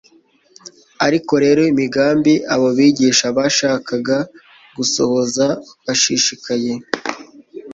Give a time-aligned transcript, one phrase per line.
[1.05, 4.17] Ariko rero imigambi abo bigisha bashakaga
[4.75, 5.45] gusohoza
[5.85, 6.73] bashishikaye